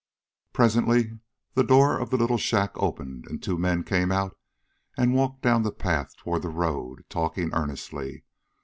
[0.51, 1.19] Presently
[1.53, 4.35] the door of the little shack opened, and two men came out
[4.97, 8.23] and walked down the path toward the road, talking earnestly.